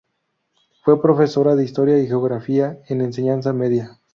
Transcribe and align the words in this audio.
Fue 0.83 0.99
profesora 0.99 1.55
de 1.55 1.63
historia 1.63 1.99
y 1.99 2.07
geografía 2.07 2.79
en 2.87 3.01
enseñanza 3.01 3.53
media. 3.53 3.99